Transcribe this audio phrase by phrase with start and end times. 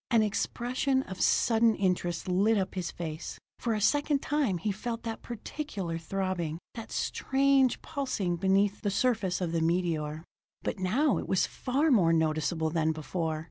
[0.09, 3.37] An expression of sudden interest lit up his face.
[3.59, 9.41] For a second time he felt that particular throbbing, that strange pulsing beneath the surface
[9.41, 10.23] of the meteor.
[10.63, 13.39] But now it was far more noticeable than before.